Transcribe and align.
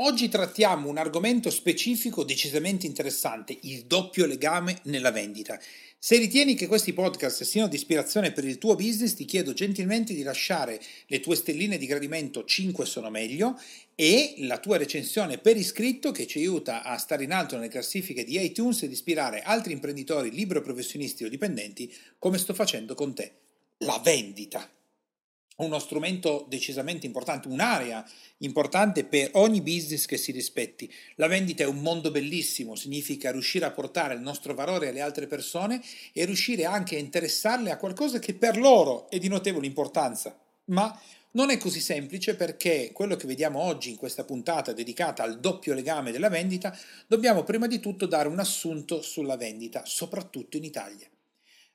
Oggi 0.00 0.28
trattiamo 0.28 0.88
un 0.88 0.96
argomento 0.96 1.50
specifico 1.50 2.22
decisamente 2.22 2.86
interessante, 2.86 3.58
il 3.62 3.82
doppio 3.82 4.26
legame 4.26 4.78
nella 4.84 5.10
vendita. 5.10 5.58
Se 5.98 6.16
ritieni 6.18 6.54
che 6.54 6.68
questi 6.68 6.92
podcast 6.92 7.42
siano 7.42 7.66
di 7.66 7.74
ispirazione 7.74 8.30
per 8.30 8.44
il 8.44 8.58
tuo 8.58 8.76
business, 8.76 9.14
ti 9.14 9.24
chiedo 9.24 9.52
gentilmente 9.52 10.14
di 10.14 10.22
lasciare 10.22 10.80
le 11.06 11.18
tue 11.18 11.34
stelline 11.34 11.78
di 11.78 11.86
gradimento 11.86 12.44
5 12.44 12.86
sono 12.86 13.10
meglio 13.10 13.60
e 13.96 14.34
la 14.38 14.58
tua 14.58 14.76
recensione 14.76 15.38
per 15.38 15.56
iscritto 15.56 16.12
che 16.12 16.28
ci 16.28 16.38
aiuta 16.38 16.84
a 16.84 16.96
stare 16.96 17.24
in 17.24 17.32
alto 17.32 17.56
nelle 17.56 17.66
classifiche 17.66 18.22
di 18.22 18.40
iTunes 18.40 18.84
ed 18.84 18.92
ispirare 18.92 19.42
altri 19.42 19.72
imprenditori 19.72 20.30
libero 20.30 20.60
professionisti 20.60 21.24
o 21.24 21.28
dipendenti 21.28 21.92
come 22.20 22.38
sto 22.38 22.54
facendo 22.54 22.94
con 22.94 23.14
te. 23.14 23.32
La 23.78 24.00
vendita 24.00 24.77
uno 25.58 25.78
strumento 25.78 26.46
decisamente 26.48 27.06
importante, 27.06 27.48
un'area 27.48 28.04
importante 28.38 29.04
per 29.04 29.30
ogni 29.34 29.60
business 29.60 30.06
che 30.06 30.16
si 30.16 30.30
rispetti. 30.30 30.92
La 31.16 31.26
vendita 31.26 31.64
è 31.64 31.66
un 31.66 31.80
mondo 31.80 32.10
bellissimo, 32.10 32.76
significa 32.76 33.32
riuscire 33.32 33.64
a 33.64 33.72
portare 33.72 34.14
il 34.14 34.20
nostro 34.20 34.54
valore 34.54 34.88
alle 34.88 35.00
altre 35.00 35.26
persone 35.26 35.82
e 36.12 36.24
riuscire 36.24 36.64
anche 36.64 36.96
a 36.96 37.00
interessarle 37.00 37.70
a 37.70 37.76
qualcosa 37.76 38.18
che 38.18 38.34
per 38.34 38.56
loro 38.56 39.10
è 39.10 39.18
di 39.18 39.28
notevole 39.28 39.66
importanza. 39.66 40.38
Ma 40.66 40.96
non 41.32 41.50
è 41.50 41.58
così 41.58 41.80
semplice 41.80 42.36
perché 42.36 42.90
quello 42.92 43.16
che 43.16 43.26
vediamo 43.26 43.60
oggi 43.60 43.90
in 43.90 43.96
questa 43.96 44.24
puntata 44.24 44.72
dedicata 44.72 45.22
al 45.22 45.40
doppio 45.40 45.74
legame 45.74 46.12
della 46.12 46.28
vendita, 46.28 46.76
dobbiamo 47.06 47.42
prima 47.42 47.66
di 47.66 47.80
tutto 47.80 48.06
dare 48.06 48.28
un 48.28 48.38
assunto 48.38 49.02
sulla 49.02 49.36
vendita, 49.36 49.82
soprattutto 49.84 50.56
in 50.56 50.64
Italia. 50.64 51.06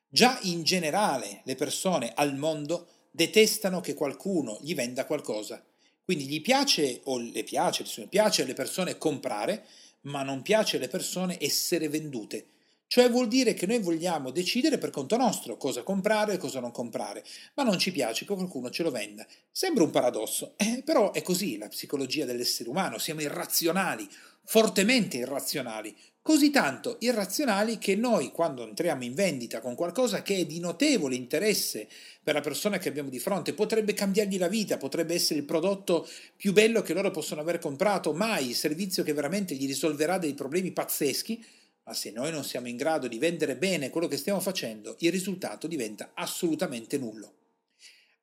Già 0.07 0.39
in 0.43 0.63
generale 0.63 1.41
le 1.43 1.55
persone 1.55 2.13
al 2.15 2.35
mondo 2.35 2.87
detestano 3.15 3.79
che 3.79 3.93
qualcuno 3.93 4.57
gli 4.61 4.73
venda 4.73 5.05
qualcosa. 5.05 5.63
Quindi 6.03 6.25
gli 6.25 6.41
piace 6.41 7.01
o 7.03 7.19
le 7.19 7.43
piace, 7.43 7.85
piace 8.07 8.41
alle 8.41 8.55
persone 8.55 8.97
comprare, 8.97 9.67
ma 10.01 10.23
non 10.23 10.41
piace 10.41 10.77
alle 10.77 10.87
persone 10.87 11.37
essere 11.39 11.89
vendute. 11.89 12.47
Cioè 12.93 13.09
vuol 13.09 13.27
dire 13.27 13.55
che 13.55 13.65
noi 13.65 13.79
vogliamo 13.79 14.29
decidere 14.29 14.77
per 14.77 14.91
conto 14.91 15.17
nostro 15.17 15.57
cosa 15.57 15.81
comprare 15.81 16.33
e 16.33 16.37
cosa 16.37 16.59
non 16.59 16.69
comprare, 16.69 17.23
ma 17.55 17.63
non 17.63 17.79
ci 17.79 17.91
piace 17.91 18.23
che 18.23 18.35
qualcuno 18.35 18.69
ce 18.69 18.83
lo 18.83 18.91
venda. 18.91 19.25
Sembra 19.49 19.83
un 19.83 19.89
paradosso, 19.89 20.53
eh, 20.57 20.83
però 20.85 21.11
è 21.11 21.23
così 21.23 21.57
la 21.57 21.69
psicologia 21.69 22.25
dell'essere 22.25 22.69
umano, 22.69 22.99
siamo 22.99 23.21
irrazionali, 23.21 24.07
fortemente 24.45 25.17
irrazionali, 25.17 25.95
così 26.21 26.51
tanto 26.51 26.97
irrazionali 26.99 27.79
che 27.79 27.95
noi 27.95 28.29
quando 28.29 28.61
entriamo 28.61 29.03
in 29.03 29.15
vendita 29.15 29.59
con 29.59 29.73
qualcosa 29.73 30.21
che 30.21 30.35
è 30.35 30.45
di 30.45 30.59
notevole 30.59 31.15
interesse 31.15 31.87
per 32.21 32.35
la 32.35 32.41
persona 32.41 32.77
che 32.77 32.89
abbiamo 32.89 33.09
di 33.09 33.17
fronte, 33.17 33.55
potrebbe 33.55 33.95
cambiargli 33.95 34.37
la 34.37 34.47
vita, 34.47 34.77
potrebbe 34.77 35.15
essere 35.15 35.39
il 35.39 35.45
prodotto 35.45 36.07
più 36.35 36.53
bello 36.53 36.83
che 36.83 36.93
loro 36.93 37.09
possono 37.09 37.41
aver 37.41 37.57
comprato, 37.57 38.13
mai 38.13 38.49
il 38.49 38.55
servizio 38.55 39.01
che 39.01 39.13
veramente 39.13 39.55
gli 39.55 39.65
risolverà 39.65 40.19
dei 40.19 40.35
problemi 40.35 40.71
pazzeschi, 40.71 41.43
ma 41.85 41.93
se 41.93 42.11
noi 42.11 42.31
non 42.31 42.43
siamo 42.43 42.67
in 42.67 42.77
grado 42.77 43.07
di 43.07 43.17
vendere 43.17 43.57
bene 43.57 43.89
quello 43.89 44.07
che 44.07 44.17
stiamo 44.17 44.39
facendo, 44.39 44.95
il 44.99 45.11
risultato 45.11 45.67
diventa 45.67 46.11
assolutamente 46.13 46.97
nullo. 46.97 47.33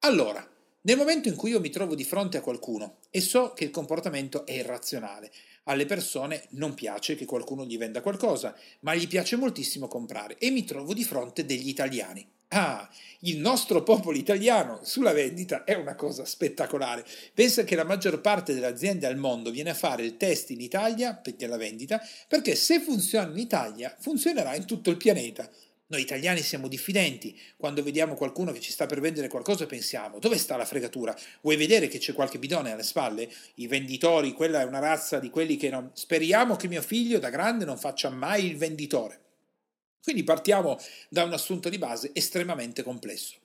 Allora, 0.01 0.49
nel 0.83 0.97
momento 0.97 1.29
in 1.29 1.37
cui 1.37 1.51
io 1.51 1.61
mi 1.61 1.69
trovo 1.69 1.95
di 1.95 2.05
fronte 2.05 2.39
a 2.39 2.41
qualcuno 2.41 3.01
e 3.11 3.21
so 3.21 3.53
che 3.53 3.65
il 3.65 3.71
comportamento 3.71 4.47
è 4.47 4.53
irrazionale, 4.53 5.31
alle 5.65 5.85
persone 5.85 6.47
non 6.51 6.73
piace 6.73 7.15
che 7.17 7.27
qualcuno 7.27 7.67
gli 7.67 7.77
venda 7.77 8.01
qualcosa, 8.01 8.57
ma 8.81 8.95
gli 8.95 9.07
piace 9.07 9.37
moltissimo 9.37 9.89
comprare 9.89 10.39
e 10.39 10.51
mi 10.51 10.65
trovo 10.65 10.95
di 10.95 11.05
fronte 11.05 11.45
degli 11.45 11.69
italiani. 11.69 12.27
Ah, 12.53 12.91
il 13.21 13.39
nostro 13.39 13.85
popolo 13.85 14.17
italiano 14.17 14.81
sulla 14.83 15.13
vendita 15.13 15.63
è 15.63 15.75
una 15.75 15.95
cosa 15.95 16.25
spettacolare. 16.25 17.07
Pensa 17.33 17.63
che 17.63 17.77
la 17.77 17.85
maggior 17.85 18.21
parte 18.21 18.55
delle 18.55 18.67
aziende 18.67 19.07
al 19.07 19.17
mondo 19.17 19.53
viene 19.53 19.71
a 19.71 19.75
fare 19.75 20.03
il 20.03 20.17
test 20.17 20.51
in 20.51 20.61
Italia 20.61 21.21
della 21.37 21.57
vendita 21.57 22.01
perché 22.27 22.57
se 22.57 22.81
funziona 22.81 23.31
in 23.31 23.39
Italia 23.39 23.95
funzionerà 24.01 24.57
in 24.57 24.65
tutto 24.65 24.91
il 24.91 24.97
pianeta. 24.97 25.49
Noi 25.87 26.01
italiani 26.01 26.41
siamo 26.41 26.67
diffidenti, 26.67 27.39
quando 27.57 27.85
vediamo 27.85 28.15
qualcuno 28.15 28.51
che 28.51 28.61
ci 28.61 28.73
sta 28.73 28.87
per 28.87 29.01
vendere 29.01 29.29
qualcosa 29.29 29.67
pensiamo, 29.67 30.19
dove 30.19 30.37
sta 30.37 30.57
la 30.57 30.65
fregatura? 30.65 31.17
Vuoi 31.43 31.57
vedere 31.57 31.87
che 31.87 31.99
c'è 31.99 32.13
qualche 32.13 32.41
bidone 32.41 32.73
alle 32.73 32.83
spalle? 32.83 33.29
I 33.57 33.69
venditori, 33.69 34.33
quella 34.33 34.61
è 34.61 34.65
una 34.65 34.81
razza 34.81 35.21
di 35.21 35.31
quelli 35.31 35.57
che 35.57 35.71
non... 35.71 35.91
Speriamo 35.93 36.57
che 36.57 36.67
mio 36.67 36.83
figlio 36.83 37.21
da 37.21 37.31
grande 37.31 37.65
non 37.65 37.79
faccia 37.79 38.09
mai 38.09 38.47
il 38.47 38.57
venditore. 38.57 39.30
Quindi 40.03 40.25
partiamo 40.25 40.79
da 41.09 41.25
un 41.25 41.33
assunto 41.33 41.69
di 41.69 41.79
base 41.79 42.11
estremamente 42.13 42.83
complesso. 42.83 43.37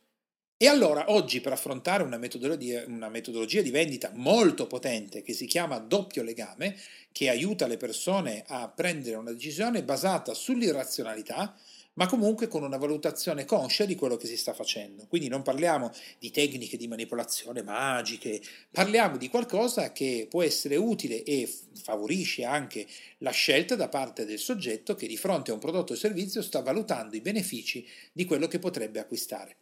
E 0.58 0.68
allora 0.68 1.12
oggi 1.12 1.42
per 1.42 1.52
affrontare 1.52 2.04
una 2.04 2.18
metodologia, 2.18 2.86
una 2.88 3.10
metodologia, 3.10 3.62
di 3.62 3.72
vendita 3.72 4.12
molto 4.14 4.68
potente 4.68 5.22
che 5.22 5.34
si 5.34 5.46
chiama 5.46 5.80
doppio 5.80 6.24
legame, 6.24 6.78
che 7.12 7.28
aiuta 7.28 7.68
le 7.68 7.76
persone 7.76 8.46
a 8.48 8.70
prendere 8.70 9.18
una 9.18 9.34
decisione 9.34 9.84
basata 9.84 10.34
sull'irrazionalità, 10.34 11.58
ma 11.96 12.08
comunque 12.08 12.48
con 12.48 12.64
una 12.64 12.78
valutazione 12.78 13.46
conscia 13.46 13.86
di 13.86 13.96
quello 13.96 14.18
che 14.18 14.28
si 14.28 14.38
sta 14.38 14.54
facendo. 14.54 15.06
Quindi 15.08 15.28
non 15.28 15.42
parliamo 15.42 15.92
di 16.20 16.32
tecniche 16.32 16.78
di 16.78 16.88
manipolazione 16.88 17.64
magiche, 17.64 18.42
parliamo 18.72 19.18
di 19.18 19.30
qualcosa 19.30 19.92
che 19.92 20.28
può 20.30 20.44
essere 20.44 20.76
utile 20.76 21.24
e 21.24 21.52
favorisce 21.82 22.44
anche 22.44 22.88
la 23.20 23.32
scelta 23.32 23.76
da 23.76 23.90
parte 23.90 24.26
del 24.26 24.40
soggetto 24.40 24.96
che 24.96 25.08
di 25.08 25.18
fronte 25.18 25.52
a 25.52 25.54
un 25.54 25.60
prodotto 25.60 25.94
o 25.94 25.98
servizio 25.98 26.42
sta 26.42 26.62
valutando 26.62 27.16
i 27.16 27.22
benefici 27.22 27.86
di 28.12 28.26
quello 28.26 28.48
che 28.48 28.60
potrebbe 28.60 29.00
acquistare. 29.00 29.56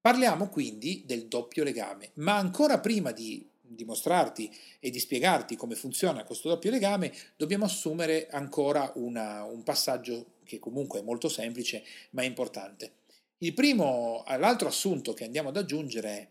Parliamo 0.00 0.48
quindi 0.48 1.02
del 1.06 1.28
doppio 1.28 1.64
legame, 1.64 2.10
ma 2.14 2.36
ancora 2.36 2.78
prima 2.78 3.10
di 3.10 3.48
dimostrarti 3.74 4.50
e 4.78 4.90
di 4.90 4.98
spiegarti 4.98 5.56
come 5.56 5.74
funziona 5.74 6.24
questo 6.24 6.48
doppio 6.48 6.70
legame, 6.70 7.12
dobbiamo 7.36 7.64
assumere 7.64 8.28
ancora 8.30 8.92
una, 8.96 9.44
un 9.44 9.62
passaggio 9.62 10.33
che 10.44 10.58
comunque 10.58 11.00
è 11.00 11.02
molto 11.02 11.28
semplice 11.28 11.82
ma 12.10 12.22
è 12.22 12.26
importante. 12.26 12.92
Il 13.38 13.52
primo, 13.52 14.24
l'altro 14.38 14.68
assunto 14.68 15.12
che 15.12 15.24
andiamo 15.24 15.48
ad 15.48 15.56
aggiungere 15.56 16.08
è 16.08 16.28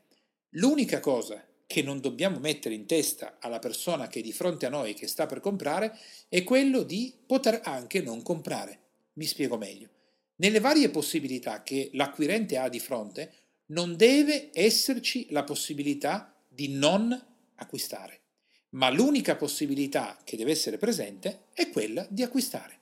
l'unica 0.52 1.00
cosa 1.00 1.46
che 1.66 1.82
non 1.82 2.00
dobbiamo 2.00 2.40
mettere 2.40 2.76
in 2.76 2.86
testa 2.86 3.38
alla 3.40 3.60
persona 3.60 4.08
che 4.08 4.20
è 4.20 4.22
di 4.22 4.32
fronte 4.32 4.66
a 4.66 4.70
noi 4.70 4.94
che 4.94 5.08
sta 5.08 5.26
per 5.26 5.40
comprare 5.40 5.98
è 6.30 6.44
quello 6.44 6.84
di 6.84 7.14
poter 7.26 7.62
anche 7.64 8.02
non 8.02 8.22
comprare. 8.22 8.80
Mi 9.14 9.26
spiego 9.26 9.58
meglio. 9.58 9.90
Nelle 10.36 10.60
varie 10.60 10.90
possibilità 10.90 11.64
che 11.64 11.90
l'acquirente 11.94 12.58
ha 12.58 12.70
di 12.70 12.80
fronte 12.80 13.34
non 13.68 13.96
deve 13.96 14.50
esserci 14.54 15.28
la 15.30 15.44
possibilità 15.44 16.36
di 16.48 16.70
non 16.70 17.20
acquistare, 17.56 18.22
ma 18.70 18.90
l'unica 18.90 19.36
possibilità 19.36 20.20
che 20.24 20.38
deve 20.38 20.52
essere 20.52 20.78
presente 20.78 21.46
è 21.54 21.70
quella 21.70 22.06
di 22.10 22.24
acquistare. 22.24 22.82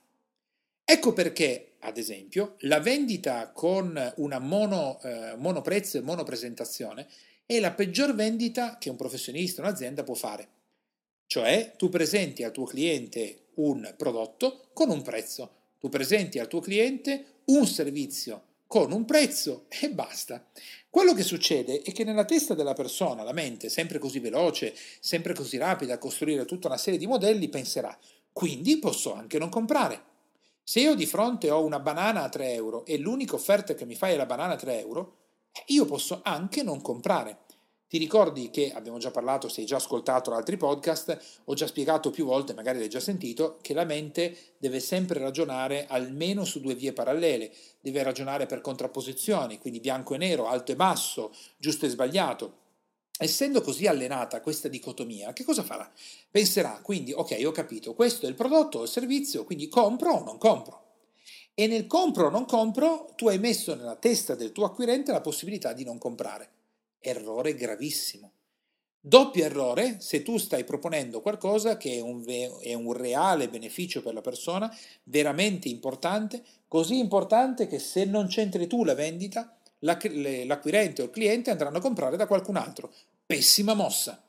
Ecco 0.84 1.12
perché, 1.12 1.74
ad 1.80 1.96
esempio, 1.96 2.56
la 2.60 2.80
vendita 2.80 3.50
con 3.52 4.12
una 4.16 4.38
mono, 4.38 5.00
eh, 5.02 5.34
monoprezzo 5.36 5.98
e 5.98 6.02
monopresentazione 6.02 7.06
è 7.46 7.60
la 7.60 7.72
peggior 7.72 8.14
vendita 8.14 8.78
che 8.78 8.90
un 8.90 8.96
professionista, 8.96 9.62
un'azienda 9.62 10.02
può 10.02 10.14
fare. 10.14 10.48
Cioè, 11.26 11.72
tu 11.76 11.88
presenti 11.88 12.42
al 12.44 12.52
tuo 12.52 12.64
cliente 12.64 13.46
un 13.54 13.94
prodotto 13.96 14.68
con 14.72 14.90
un 14.90 15.02
prezzo, 15.02 15.54
tu 15.78 15.88
presenti 15.88 16.38
al 16.38 16.48
tuo 16.48 16.60
cliente 16.60 17.40
un 17.46 17.66
servizio 17.66 18.50
con 18.66 18.90
un 18.92 19.04
prezzo 19.04 19.66
e 19.68 19.90
basta. 19.90 20.46
Quello 20.88 21.12
che 21.12 21.22
succede 21.22 21.82
è 21.82 21.92
che 21.92 22.04
nella 22.04 22.24
testa 22.24 22.54
della 22.54 22.72
persona, 22.72 23.22
la 23.22 23.32
mente, 23.32 23.68
sempre 23.68 23.98
così 23.98 24.18
veloce, 24.18 24.74
sempre 25.00 25.34
così 25.34 25.58
rapida 25.58 25.94
a 25.94 25.98
costruire 25.98 26.44
tutta 26.44 26.68
una 26.68 26.78
serie 26.78 26.98
di 26.98 27.06
modelli, 27.06 27.48
penserà, 27.48 27.98
quindi 28.32 28.78
posso 28.78 29.12
anche 29.14 29.38
non 29.38 29.50
comprare. 29.50 30.11
Se 30.64 30.80
io 30.80 30.94
di 30.94 31.06
fronte 31.06 31.50
ho 31.50 31.64
una 31.64 31.80
banana 31.80 32.22
a 32.22 32.28
3 32.28 32.52
euro 32.52 32.84
e 32.84 32.96
l'unica 32.96 33.34
offerta 33.34 33.74
che 33.74 33.84
mi 33.84 33.96
fai 33.96 34.14
è 34.14 34.16
la 34.16 34.26
banana 34.26 34.54
a 34.54 34.56
3 34.56 34.80
euro, 34.80 35.16
io 35.66 35.84
posso 35.84 36.20
anche 36.22 36.62
non 36.62 36.80
comprare. 36.80 37.38
Ti 37.88 37.98
ricordi 37.98 38.48
che 38.48 38.72
abbiamo 38.72 38.96
già 38.96 39.10
parlato, 39.10 39.48
se 39.48 39.60
hai 39.60 39.66
già 39.66 39.76
ascoltato 39.76 40.32
altri 40.32 40.56
podcast, 40.56 41.42
ho 41.44 41.54
già 41.54 41.66
spiegato 41.66 42.10
più 42.10 42.24
volte, 42.24 42.54
magari 42.54 42.78
l'hai 42.78 42.88
già 42.88 43.00
sentito, 43.00 43.58
che 43.60 43.74
la 43.74 43.84
mente 43.84 44.54
deve 44.56 44.80
sempre 44.80 45.18
ragionare 45.18 45.86
almeno 45.88 46.44
su 46.44 46.60
due 46.60 46.74
vie 46.74 46.94
parallele, 46.94 47.52
deve 47.80 48.02
ragionare 48.02 48.46
per 48.46 48.62
contrapposizioni, 48.62 49.58
quindi 49.58 49.80
bianco 49.80 50.14
e 50.14 50.18
nero, 50.18 50.46
alto 50.46 50.72
e 50.72 50.76
basso, 50.76 51.34
giusto 51.58 51.84
e 51.84 51.90
sbagliato. 51.90 52.60
Essendo 53.18 53.60
così 53.60 53.86
allenata 53.86 54.40
questa 54.40 54.68
dicotomia, 54.68 55.32
che 55.32 55.44
cosa 55.44 55.62
farà? 55.62 55.90
Penserà 56.30 56.80
quindi, 56.82 57.12
ok, 57.12 57.40
ho 57.44 57.52
capito, 57.52 57.94
questo 57.94 58.26
è 58.26 58.28
il 58.28 58.34
prodotto 58.34 58.78
o 58.78 58.82
il 58.82 58.88
servizio, 58.88 59.44
quindi 59.44 59.68
compro 59.68 60.14
o 60.14 60.24
non 60.24 60.38
compro. 60.38 60.80
E 61.54 61.66
nel 61.66 61.86
compro 61.86 62.26
o 62.26 62.30
non 62.30 62.46
compro, 62.46 63.12
tu 63.14 63.28
hai 63.28 63.38
messo 63.38 63.74
nella 63.74 63.96
testa 63.96 64.34
del 64.34 64.52
tuo 64.52 64.64
acquirente 64.64 65.12
la 65.12 65.20
possibilità 65.20 65.72
di 65.72 65.84
non 65.84 65.98
comprare. 65.98 66.50
Errore 66.98 67.54
gravissimo. 67.54 68.32
Doppio 69.04 69.44
errore 69.44 69.96
se 70.00 70.22
tu 70.22 70.38
stai 70.38 70.62
proponendo 70.62 71.20
qualcosa 71.20 71.76
che 71.76 71.96
è 71.96 72.00
un, 72.00 72.24
è 72.24 72.72
un, 72.72 72.92
reale 72.92 73.48
beneficio 73.48 74.00
per 74.00 74.14
la 74.14 74.20
persona, 74.20 74.72
veramente 75.02 75.68
importante, 75.68 76.42
così 76.68 76.98
importante 76.98 77.66
che 77.66 77.80
se 77.80 78.04
non 78.04 78.28
c'entri 78.28 78.68
tu 78.68 78.84
la 78.84 78.94
vendita, 78.94 79.56
l'acquirente 79.82 81.02
o 81.02 81.04
il 81.06 81.10
cliente 81.10 81.50
andranno 81.50 81.78
a 81.78 81.80
comprare 81.80 82.16
da 82.16 82.26
qualcun 82.26 82.56
altro. 82.56 82.92
Pessima 83.24 83.74
mossa. 83.74 84.22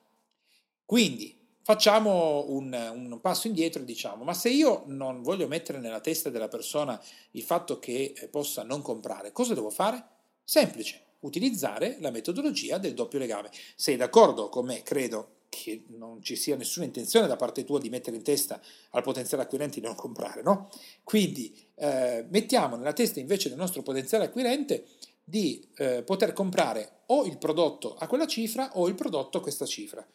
Quindi 0.85 1.39
facciamo 1.63 2.45
un, 2.50 2.73
un, 2.73 3.21
passo 3.21 3.47
indietro 3.47 3.81
e 3.81 3.85
diciamo, 3.85 4.23
ma 4.23 4.33
se 4.33 4.50
io 4.50 4.83
non 4.88 5.21
voglio 5.21 5.47
mettere 5.47 5.79
nella 5.79 6.01
testa 6.01 6.29
della 6.29 6.50
persona 6.50 7.01
il 7.31 7.41
fatto 7.41 7.79
che 7.79 8.13
eh, 8.15 8.27
possa 8.27 8.63
non 8.63 8.81
comprare, 8.81 9.31
cosa 9.31 9.53
devo 9.53 9.69
fare? 9.69 10.03
Semplice, 10.44 11.01
utilizzare 11.21 11.97
la 11.99 12.11
metodologia 12.11 12.77
del 12.77 12.94
doppio 12.94 13.19
legame. 13.19 13.49
Sei 13.75 13.95
d'accordo 13.95 14.49
con 14.49 14.65
me? 14.65 14.83
Credo 14.83 15.41
che 15.47 15.83
non 15.89 16.21
ci 16.21 16.35
sia 16.35 16.56
nessuna 16.56 16.85
intenzione 16.85 17.27
da 17.27 17.35
parte 17.35 17.63
tua 17.63 17.79
di 17.79 17.89
mettere 17.89 18.15
in 18.17 18.23
testa 18.23 18.59
al 18.91 19.03
potenziale 19.03 19.44
acquirente 19.44 19.79
di 19.79 19.85
non 19.85 19.95
comprare, 19.95 20.41
no? 20.41 20.69
Quindi 21.03 21.56
eh, 21.75 22.25
mettiamo 22.29 22.75
nella 22.75 22.94
testa 22.94 23.19
invece 23.19 23.49
del 23.49 23.57
nostro 23.57 23.83
potenziale 23.83 24.25
acquirente 24.25 24.85
di 25.23 25.67
eh, 25.77 26.03
poter 26.03 26.33
comprare 26.33 27.01
o 27.07 27.25
il 27.25 27.37
prodotto 27.37 27.95
a 27.95 28.07
quella 28.07 28.27
cifra 28.27 28.71
o 28.73 28.87
il 28.87 28.95
prodotto 28.95 29.37
a 29.37 29.41
questa 29.41 29.65
cifra. 29.65 30.05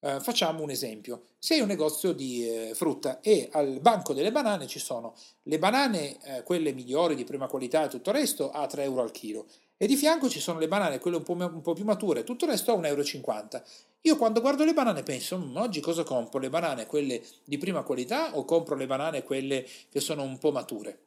Eh, 0.00 0.20
facciamo 0.20 0.62
un 0.62 0.70
esempio. 0.70 1.22
Sei 1.38 1.60
un 1.60 1.68
negozio 1.68 2.12
di 2.12 2.46
eh, 2.46 2.74
frutta 2.74 3.20
e 3.20 3.48
al 3.52 3.80
banco 3.80 4.12
delle 4.12 4.30
banane 4.30 4.66
ci 4.66 4.78
sono 4.78 5.14
le 5.42 5.58
banane, 5.58 6.16
eh, 6.22 6.42
quelle 6.42 6.72
migliori, 6.72 7.14
di 7.14 7.24
prima 7.24 7.46
qualità 7.46 7.84
e 7.84 7.88
tutto 7.88 8.10
il 8.10 8.16
resto, 8.16 8.50
a 8.50 8.66
3 8.66 8.84
euro 8.84 9.02
al 9.02 9.10
chilo. 9.10 9.46
E 9.78 9.86
di 9.86 9.96
fianco 9.96 10.28
ci 10.28 10.40
sono 10.40 10.58
le 10.58 10.68
banane, 10.68 10.98
quelle 10.98 11.18
un 11.18 11.22
po', 11.22 11.32
un 11.32 11.60
po 11.60 11.72
più 11.72 11.84
mature, 11.84 12.24
tutto 12.24 12.44
il 12.44 12.52
resto 12.52 12.72
a 12.72 12.76
1,50 12.76 12.86
euro. 12.86 13.64
Io 14.02 14.16
quando 14.16 14.40
guardo 14.40 14.64
le 14.64 14.72
banane 14.72 15.02
penso, 15.02 15.38
mm, 15.38 15.56
oggi 15.56 15.80
cosa 15.80 16.04
compro? 16.04 16.38
Le 16.38 16.48
banane 16.50 16.86
quelle 16.86 17.22
di 17.44 17.58
prima 17.58 17.82
qualità 17.82 18.36
o 18.36 18.44
compro 18.44 18.76
le 18.76 18.86
banane 18.86 19.24
quelle 19.24 19.66
che 19.90 20.00
sono 20.00 20.22
un 20.22 20.38
po' 20.38 20.52
mature? 20.52 21.05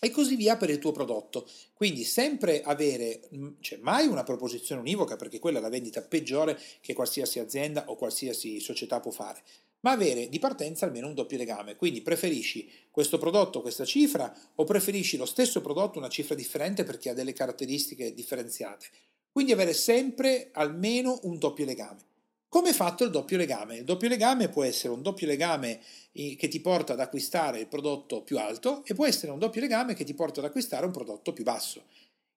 E 0.00 0.10
così 0.10 0.34
via 0.34 0.56
per 0.56 0.70
il 0.70 0.78
tuo 0.78 0.90
prodotto. 0.90 1.48
Quindi 1.74 2.02
sempre 2.04 2.62
avere, 2.62 3.20
cioè 3.60 3.78
mai 3.82 4.06
una 4.06 4.24
proposizione 4.24 4.80
univoca, 4.80 5.16
perché 5.16 5.38
quella 5.38 5.58
è 5.58 5.62
la 5.62 5.68
vendita 5.68 6.02
peggiore 6.02 6.58
che 6.80 6.94
qualsiasi 6.94 7.38
azienda 7.38 7.84
o 7.88 7.96
qualsiasi 7.96 8.58
società 8.58 8.98
può 8.98 9.10
fare, 9.10 9.42
ma 9.80 9.92
avere 9.92 10.28
di 10.28 10.38
partenza 10.38 10.86
almeno 10.86 11.06
un 11.06 11.14
doppio 11.14 11.36
legame. 11.36 11.76
Quindi 11.76 12.00
preferisci 12.00 12.68
questo 12.90 13.18
prodotto, 13.18 13.60
questa 13.60 13.84
cifra, 13.84 14.34
o 14.54 14.64
preferisci 14.64 15.16
lo 15.16 15.26
stesso 15.26 15.60
prodotto, 15.60 15.98
una 15.98 16.08
cifra 16.08 16.34
differente 16.34 16.82
perché 16.82 17.10
ha 17.10 17.14
delle 17.14 17.32
caratteristiche 17.32 18.14
differenziate. 18.14 18.86
Quindi 19.30 19.52
avere 19.52 19.74
sempre 19.74 20.48
almeno 20.52 21.20
un 21.22 21.38
doppio 21.38 21.64
legame. 21.64 22.08
Come 22.50 22.70
è 22.70 22.72
fatto 22.72 23.04
il 23.04 23.10
doppio 23.10 23.36
legame? 23.36 23.76
Il 23.76 23.84
doppio 23.84 24.08
legame 24.08 24.48
può 24.48 24.64
essere 24.64 24.92
un 24.92 25.02
doppio 25.02 25.24
legame 25.24 25.78
che 26.12 26.48
ti 26.48 26.60
porta 26.60 26.94
ad 26.94 26.98
acquistare 26.98 27.60
il 27.60 27.68
prodotto 27.68 28.22
più 28.22 28.40
alto 28.40 28.82
e 28.84 28.92
può 28.92 29.06
essere 29.06 29.30
un 29.30 29.38
doppio 29.38 29.60
legame 29.60 29.94
che 29.94 30.02
ti 30.02 30.14
porta 30.14 30.40
ad 30.40 30.46
acquistare 30.46 30.84
un 30.84 30.90
prodotto 30.90 31.32
più 31.32 31.44
basso. 31.44 31.84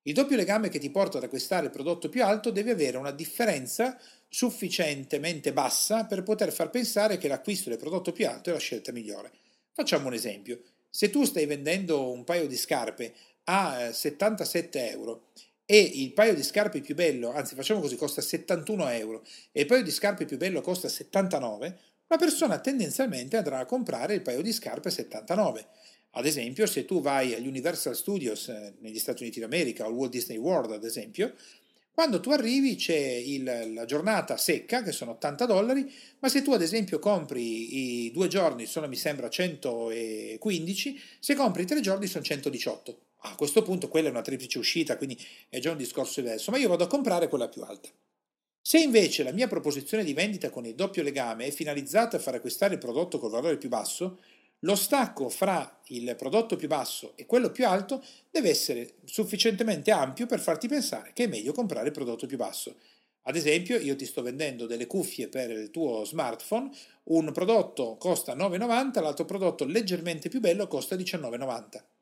Il 0.03 0.13
doppio 0.13 0.35
legame 0.35 0.69
che 0.69 0.77
ti 0.77 0.91
porta 0.91 1.17
ad 1.17 1.23
acquistare 1.23 1.65
il 1.65 1.71
prodotto 1.71 2.09
più 2.09 2.23
alto 2.23 2.51
deve 2.51 2.69
avere 2.69 2.97
una 2.97 3.09
differenza 3.09 3.99
sufficientemente 4.29 5.51
bassa 5.51 6.05
per 6.05 6.21
poter 6.21 6.53
far 6.53 6.69
pensare 6.69 7.17
che 7.17 7.27
l'acquisto 7.27 7.69
del 7.69 7.79
prodotto 7.79 8.11
più 8.11 8.27
alto 8.27 8.51
è 8.51 8.53
la 8.53 8.59
scelta 8.59 8.91
migliore. 8.91 9.31
Facciamo 9.71 10.05
un 10.05 10.13
esempio. 10.13 10.61
Se 10.91 11.09
tu 11.09 11.23
stai 11.25 11.47
vendendo 11.47 12.11
un 12.11 12.23
paio 12.23 12.45
di 12.45 12.55
scarpe 12.55 13.15
a 13.45 13.91
77 13.91 14.79
eh, 14.79 14.91
euro 14.91 15.29
e 15.65 15.79
il 15.79 16.13
paio 16.13 16.35
di 16.35 16.43
scarpe 16.43 16.81
più 16.81 16.95
bello, 16.95 17.31
anzi 17.31 17.55
facciamo 17.55 17.79
così, 17.79 17.95
costa 17.95 18.21
71 18.21 18.89
euro 18.89 19.25
e 19.51 19.61
il 19.61 19.67
paio 19.67 19.83
di 19.83 19.91
scarpe 19.91 20.25
più 20.25 20.37
bello 20.37 20.61
costa 20.61 20.89
79, 20.89 21.79
la 22.07 22.17
persona 22.17 22.59
tendenzialmente 22.59 23.37
andrà 23.37 23.59
a 23.59 23.65
comprare 23.65 24.15
il 24.15 24.21
paio 24.21 24.41
di 24.41 24.51
scarpe 24.51 24.89
79. 24.89 25.65
Ad 26.15 26.25
esempio, 26.27 26.67
se 26.67 26.85
tu 26.85 27.01
vai 27.01 27.33
agli 27.33 27.47
Universal 27.47 27.95
Studios 27.95 28.47
eh, 28.49 28.75
negli 28.81 28.99
Stati 28.99 29.23
Uniti 29.23 29.39
d'America 29.39 29.85
o 29.85 29.87
al 29.87 29.93
Walt 29.93 30.11
Disney 30.11 30.37
World, 30.37 30.73
ad 30.73 30.83
esempio, 30.83 31.33
quando 31.91 32.19
tu 32.19 32.29
arrivi 32.29 32.75
c'è 32.75 32.95
il, 32.95 33.71
la 33.73 33.85
giornata 33.85 34.37
secca, 34.37 34.83
che 34.83 34.91
sono 34.91 35.11
80 35.11 35.45
dollari, 35.45 35.91
ma 36.19 36.29
se 36.29 36.41
tu 36.41 36.51
ad 36.51 36.61
esempio 36.61 36.99
compri 36.99 38.05
i 38.05 38.11
due 38.11 38.27
giorni 38.27 38.65
sono 38.65 38.87
mi 38.87 38.95
sembra 38.95 39.29
115, 39.29 41.01
se 41.19 41.35
compri 41.35 41.63
i 41.63 41.65
tre 41.65 41.79
giorni 41.81 42.05
sono 42.05 42.23
118. 42.23 42.97
A 43.25 43.35
questo 43.35 43.61
punto 43.61 43.87
quella 43.87 44.09
è 44.09 44.11
una 44.11 44.21
triplice 44.21 44.57
uscita, 44.57 44.97
quindi 44.97 45.17
è 45.47 45.59
già 45.59 45.71
un 45.71 45.77
discorso 45.77 46.19
diverso, 46.19 46.51
ma 46.51 46.57
io 46.57 46.67
vado 46.67 46.83
a 46.83 46.87
comprare 46.87 47.29
quella 47.29 47.47
più 47.47 47.61
alta. 47.61 47.89
Se 48.61 48.79
invece 48.79 49.23
la 49.23 49.31
mia 49.31 49.47
proposizione 49.47 50.03
di 50.03 50.13
vendita 50.13 50.49
con 50.49 50.65
il 50.65 50.75
doppio 50.75 51.03
legame 51.03 51.45
è 51.45 51.51
finalizzata 51.51 52.17
a 52.17 52.19
far 52.19 52.35
acquistare 52.35 52.73
il 52.73 52.79
prodotto 52.79 53.19
col 53.19 53.31
valore 53.31 53.57
più 53.57 53.69
basso, 53.69 54.19
lo 54.59 54.75
stacco 54.75 55.29
fra 55.29 55.81
il 55.87 56.15
prodotto 56.17 56.55
più 56.55 56.67
basso 56.67 57.13
e 57.15 57.25
quello 57.25 57.51
più 57.51 57.65
alto 57.67 58.03
deve 58.29 58.49
essere 58.49 58.95
sufficientemente 59.03 59.91
ampio 59.91 60.25
per 60.25 60.39
farti 60.39 60.67
pensare 60.67 61.11
che 61.13 61.25
è 61.25 61.27
meglio 61.27 61.53
comprare 61.53 61.87
il 61.87 61.93
prodotto 61.93 62.25
più 62.25 62.37
basso. 62.37 62.75
Ad 63.23 63.37
esempio, 63.37 63.77
io 63.77 63.95
ti 63.95 64.05
sto 64.05 64.21
vendendo 64.21 64.65
delle 64.65 64.87
cuffie 64.87 65.29
per 65.29 65.49
il 65.49 65.71
tuo 65.71 66.03
smartphone, 66.03 66.69
un 67.03 67.31
prodotto 67.31 67.95
costa 67.97 68.35
9,90, 68.35 69.01
l'altro 69.01 69.23
prodotto 69.23 69.63
leggermente 69.63 70.27
più 70.27 70.41
bello 70.41 70.67
costa 70.67 70.95
19,90. 70.95 71.92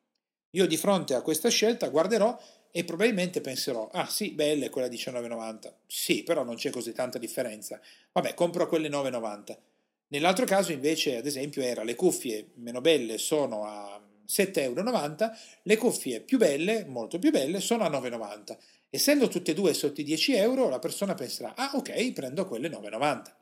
Io 0.52 0.68
di 0.68 0.78
fronte 0.78 1.14
a 1.14 1.22
questa 1.22 1.50
scelta 1.50 1.88
guarderò 1.88 2.38
e 2.72 2.84
probabilmente 2.84 3.42
penserò, 3.42 3.90
ah 3.92 4.08
sì, 4.08 4.32
bella 4.32 4.66
è 4.66 4.70
quella 4.70 4.88
19,90. 4.88 5.74
Sì, 5.88 6.24
però 6.24 6.44
non 6.44 6.56
c'è 6.56 6.70
così 6.70 6.94
tanta 6.94 7.18
differenza. 7.18 7.80
Vabbè, 8.12 8.34
compro 8.34 8.68
quelle 8.68 8.90
9,90. 8.90 9.58
Nell'altro 10.08 10.46
caso 10.46 10.72
invece, 10.72 11.18
ad 11.18 11.26
esempio, 11.26 11.62
era 11.62 11.84
le 11.84 11.96
cuffie 11.96 12.52
meno 12.56 12.82
belle 12.82 13.18
sono 13.18 13.66
a 13.66 14.02
7,90 14.28 14.60
euro, 14.60 15.32
le 15.64 15.78
cuffie 15.78 16.22
più 16.22 16.38
belle, 16.38 16.86
molto 16.86 17.18
più 17.18 17.32
belle, 17.32 17.62
sono 17.62 17.84
a 17.84 17.90
9,90. 17.90 18.58
Essendo 18.90 19.30
tutte 19.30 19.52
e 19.52 19.54
due 19.54 19.74
sotto 19.74 20.02
i 20.02 20.04
10 20.04 20.34
euro, 20.34 20.68
la 20.68 20.80
persona 20.80 21.14
penserà, 21.14 21.56
ah 21.56 21.72
ok, 21.76 22.12
prendo 22.12 22.46
quelle 22.46 22.68
9,90. 22.70 23.41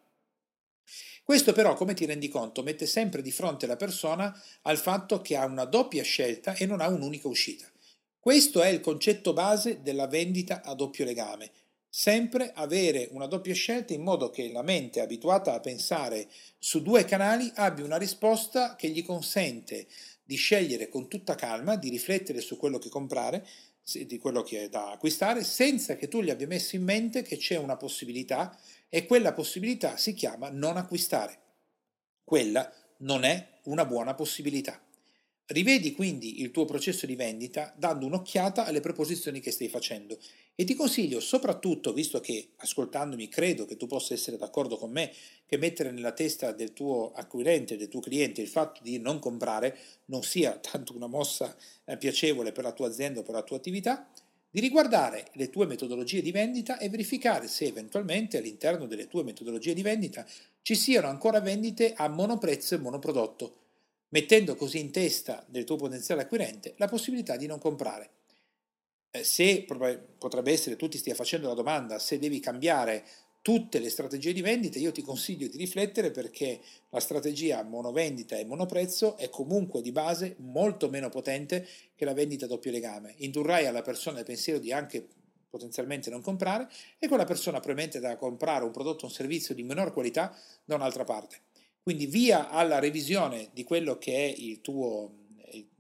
Questo 1.30 1.54
però, 1.54 1.76
come 1.76 1.94
ti 1.94 2.08
rendi 2.08 2.28
conto, 2.28 2.64
mette 2.64 2.88
sempre 2.88 3.22
di 3.22 3.30
fronte 3.30 3.68
la 3.68 3.76
persona 3.76 4.36
al 4.64 4.80
fatto 4.80 5.22
che 5.22 5.36
ha 5.36 5.46
una 5.46 5.66
doppia 5.66 6.02
scelta 6.02 6.56
e 6.56 6.66
non 6.66 6.81
ha 6.81 6.88
un'unica 6.88 7.28
uscita. 7.28 7.68
Questo 8.20 8.64
è 8.64 8.70
il 8.70 8.80
concetto 8.80 9.31
base 9.31 9.84
della 9.84 10.08
vendita 10.08 10.64
a 10.64 10.74
doppio 10.74 11.06
legame. 11.06 11.52
Sempre 11.88 12.52
avere 12.56 13.10
una 13.12 13.28
doppia 13.28 13.54
scelta 13.54 13.94
in 13.94 14.02
modo 14.02 14.31
che 14.31 14.52
la 14.52 14.64
mente 14.64 15.02
abituata 15.02 15.54
a 15.54 15.60
pensare 15.60 16.28
su 16.58 16.81
due 16.81 17.06
canali 17.06 17.52
abbia 17.54 17.86
una 17.86 17.98
risposta 17.98 18.76
che 18.76 18.88
gli 18.90 19.06
consente 19.06 19.86
di 20.24 20.36
scegliere 20.36 20.90
con 20.90 21.07
tutta 21.07 21.36
calma, 21.36 21.76
di 21.76 21.90
riflettere 21.90 22.42
su 22.42 22.57
quello 22.57 22.80
che 22.80 22.90
comprare, 22.90 23.48
di 23.94 24.18
quello 24.18 24.44
che 24.44 24.64
è 24.64 24.69
da 24.69 24.92
acquistare, 24.92 25.44
senza 25.44 25.96
che 25.96 26.08
tu 26.08 26.22
gli 26.22 26.30
abbia 26.30 26.48
messo 26.48 26.76
in 26.76 26.84
mente 26.84 27.22
che 27.22 27.38
c'è 27.38 27.58
una 27.58 27.78
possibilità 27.78 28.58
e 28.90 29.06
quella 29.06 29.34
possibilità 29.34 29.98
si 29.98 30.14
chiama 30.14 30.50
non 30.50 30.78
acquistare. 30.78 31.40
Quella 32.24 32.72
non 32.98 33.24
è 33.24 33.60
una 33.64 33.86
buona 33.86 34.14
possibilità. 34.14 34.81
Rivedi 35.52 35.94
quindi 35.94 36.42
il 36.42 36.52
tuo 36.52 36.66
processo 36.66 37.08
di 37.08 37.16
vendita 37.16 37.74
dando 37.76 38.06
un'occhiata 38.06 38.66
alle 38.66 38.81
proposizioni 38.81 39.40
che 39.40 39.50
stai 39.50 39.68
facendo 39.68 40.19
e 40.54 40.64
ti 40.64 40.76
consiglio 40.76 41.19
soprattutto, 41.19 41.92
visto 41.92 42.19
che 42.19 42.52
ascoltandomi 42.58 43.28
credo 43.30 43.66
che 43.66 43.76
tu 43.76 43.88
possa 43.88 44.14
essere 44.14 44.38
d'accordo 44.38 44.78
con 44.78 44.92
me, 44.92 45.12
che 45.49 45.57
mettere 45.57 45.89
nella 45.89 46.11
testa 46.11 46.51
del 46.51 46.73
tuo 46.73 47.11
acquirente, 47.11 47.75
del 47.75 47.87
tuo 47.87 48.01
cliente 48.01 48.39
il 48.39 48.47
fatto 48.47 48.81
di 48.83 48.99
non 48.99 49.18
comprare 49.18 49.75
non 50.06 50.21
sia 50.21 50.51
tanto 50.61 50.95
una 50.95 51.07
mossa 51.07 51.56
eh, 51.85 51.97
piacevole 51.97 52.51
per 52.51 52.65
la 52.65 52.71
tua 52.71 52.87
azienda 52.87 53.21
o 53.21 53.23
per 53.23 53.33
la 53.33 53.41
tua 53.41 53.57
attività, 53.57 54.07
di 54.51 54.59
riguardare 54.59 55.25
le 55.33 55.49
tue 55.49 55.65
metodologie 55.65 56.21
di 56.21 56.31
vendita 56.31 56.77
e 56.77 56.87
verificare 56.89 57.47
se 57.47 57.65
eventualmente 57.65 58.37
all'interno 58.37 58.85
delle 58.85 59.07
tue 59.07 59.23
metodologie 59.23 59.73
di 59.73 59.81
vendita 59.81 60.23
ci 60.61 60.75
siano 60.75 61.07
ancora 61.07 61.41
vendite 61.41 61.94
a 61.94 62.07
monoprezzo 62.07 62.75
e 62.75 62.77
monoprodotto, 62.77 63.56
mettendo 64.09 64.56
così 64.56 64.79
in 64.79 64.91
testa 64.91 65.44
del 65.47 65.63
tuo 65.63 65.77
potenziale 65.77 66.21
acquirente 66.21 66.75
la 66.77 66.87
possibilità 66.87 67.35
di 67.37 67.47
non 67.47 67.57
comprare. 67.57 68.11
Eh, 69.09 69.23
se 69.23 69.65
potrebbe 69.65 70.51
essere 70.51 70.75
tu 70.75 70.87
ti 70.87 70.99
stia 70.99 71.15
facendo 71.15 71.47
la 71.47 71.56
domanda 71.56 71.97
se 71.97 72.19
devi 72.19 72.39
cambiare 72.39 73.03
tutte 73.42 73.80
le 73.80 73.90
strategie 73.90 74.34
di 74.34 74.42
vendita, 74.42 74.80
io 74.80 74.92
ti 74.92 75.02
consiglio 75.02 75.48
di 75.48 75.58
riflettere 75.58 76.12
perché 76.12 76.60
la 76.90 77.00
strategia 77.00 77.64
monovendita 77.64 78.38
e 78.38 78.46
monoprezzo 78.46 79.18
è 79.18 79.30
comunque 79.30 79.81
di 79.81 79.92
base 79.92 80.36
molto 80.40 80.90
meno 80.90 81.10
potente 81.10 81.68
che 81.96 82.06
la 82.06 82.14
vendita 82.14 82.46
a 82.46 82.48
doppio 82.48 82.72
legame. 82.72 83.14
Indurrai 83.18 83.66
alla 83.66 83.81
persona 83.81 84.19
il 84.19 84.26
pensiero 84.26 84.60
di 84.60 84.72
anche 84.72 85.08
potenzialmente 85.50 86.10
non 86.10 86.22
comprare 86.22 86.69
e 87.00 87.08
quella 87.08 87.26
persona 87.26 87.60
probabilmente 87.60 88.00
da 88.00 88.16
comprare 88.18 88.66
un 88.66 88.72
prodotto 88.72 89.06
o 89.06 89.08
un 89.08 89.14
servizio 89.14 89.56
di 89.56 89.64
minor 89.64 89.92
qualità 89.94 90.36
da 90.64 90.76
un'altra 90.76 91.04
parte. 91.04 91.42
Quindi 91.81 92.06
via 92.06 92.50
alla 92.50 92.78
revisione 92.78 93.50
di 93.54 93.64
quello 93.64 93.98
che 93.98 94.14
è 94.14 94.36
il 94.38 94.62
tuo 94.62 95.28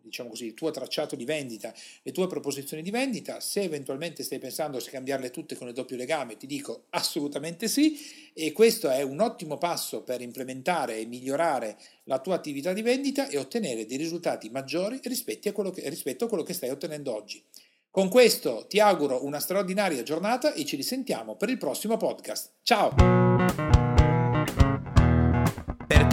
diciamo 0.01 0.29
così, 0.29 0.45
il 0.45 0.53
tuo 0.53 0.71
tracciato 0.71 1.15
di 1.15 1.25
vendita, 1.25 1.73
le 2.01 2.11
tue 2.11 2.27
proposizioni 2.27 2.81
di 2.83 2.91
vendita. 2.91 3.39
Se 3.39 3.61
eventualmente 3.61 4.23
stai 4.23 4.39
pensando 4.39 4.79
se 4.79 4.91
cambiarle 4.91 5.31
tutte 5.31 5.55
con 5.55 5.67
il 5.67 5.73
doppio 5.73 5.97
legame, 5.97 6.37
ti 6.37 6.47
dico 6.47 6.85
assolutamente 6.89 7.67
sì 7.67 7.97
e 8.33 8.51
questo 8.51 8.89
è 8.89 9.01
un 9.01 9.19
ottimo 9.19 9.57
passo 9.57 10.03
per 10.03 10.21
implementare 10.21 10.97
e 10.97 11.05
migliorare 11.05 11.77
la 12.05 12.19
tua 12.19 12.35
attività 12.35 12.73
di 12.73 12.81
vendita 12.81 13.27
e 13.27 13.37
ottenere 13.37 13.85
dei 13.85 13.97
risultati 13.97 14.49
maggiori 14.49 14.99
rispetto 15.03 15.49
a 15.49 15.51
quello 15.51 15.71
che, 15.71 15.87
rispetto 15.89 16.25
a 16.25 16.27
quello 16.27 16.43
che 16.43 16.53
stai 16.53 16.69
ottenendo 16.69 17.13
oggi. 17.13 17.43
Con 17.91 18.07
questo 18.07 18.65
ti 18.67 18.79
auguro 18.79 19.25
una 19.25 19.39
straordinaria 19.39 20.03
giornata 20.03 20.53
e 20.53 20.63
ci 20.63 20.75
risentiamo 20.75 21.35
per 21.35 21.49
il 21.49 21.57
prossimo 21.57 21.97
podcast. 21.97 22.51
Ciao! 22.61 23.68